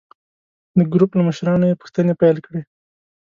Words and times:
د 0.77 0.79
ګروپ 0.93 1.11
له 1.17 1.23
مشرانو 1.27 1.65
یې 1.69 1.79
پوښتنې 1.81 2.13
پیل 2.21 2.37
کړې. 2.45 2.61